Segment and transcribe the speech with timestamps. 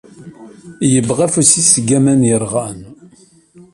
[0.93, 2.79] Yebbeɣ afus-is deg waman yerɣan.